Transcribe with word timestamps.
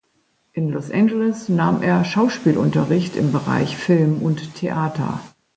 In 0.53 0.71
Los 0.71 0.89
Angeles 0.89 1.47
nahm 1.47 1.83
er 1.83 2.03
Schauspielunterricht 2.03 3.15
im 3.15 3.31
Bereich 3.31 3.77
Film 3.77 4.23
und 4.23 4.55
Theater. 4.55 5.19